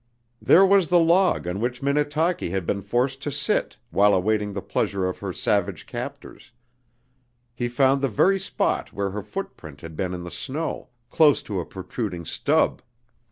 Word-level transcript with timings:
There 0.41 0.65
was 0.65 0.87
the 0.87 0.97
log 0.99 1.45
on 1.45 1.59
which 1.59 1.83
Minnetaki 1.83 2.49
had 2.49 2.65
been 2.65 2.81
forced 2.81 3.21
to 3.21 3.29
sit 3.29 3.77
while 3.91 4.15
awaiting 4.15 4.51
the 4.53 4.61
pleasure 4.63 5.07
of 5.07 5.19
her 5.19 5.31
savage 5.31 5.85
captors; 5.85 6.51
he 7.53 7.67
found 7.69 8.01
the 8.01 8.07
very 8.09 8.39
spot 8.39 8.91
where 8.91 9.11
her 9.11 9.21
footprint 9.21 9.81
had 9.81 9.95
been 9.95 10.15
in 10.15 10.23
the 10.23 10.31
snow, 10.31 10.89
close 11.11 11.43
to 11.43 11.59
a 11.59 11.67
protruding 11.67 12.25
stub! 12.25 12.81